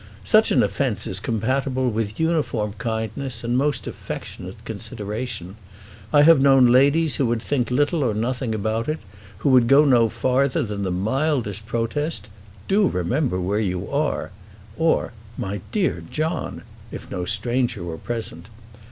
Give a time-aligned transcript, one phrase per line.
[0.23, 5.57] Such an offence is compatible with uniform kindness and most affectionate consideration.
[6.11, 8.97] I have known ladies who would think little or nothing about it,
[9.45, 12.29] who would go no farther than the mildest protest,
[12.67, 14.31] "Do remember where you are!"
[14.75, 18.47] or, "My dear John!" if no stranger were present.